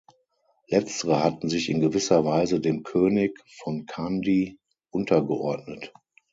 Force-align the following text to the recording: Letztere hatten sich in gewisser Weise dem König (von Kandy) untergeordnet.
Letztere 0.67 1.23
hatten 1.23 1.47
sich 1.47 1.69
in 1.69 1.79
gewisser 1.79 2.25
Weise 2.25 2.59
dem 2.59 2.81
König 2.81 3.39
(von 3.59 3.85
Kandy) 3.85 4.57
untergeordnet. 4.89 5.93